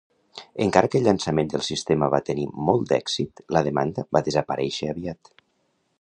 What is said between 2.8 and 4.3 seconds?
d'èxit, la demanda va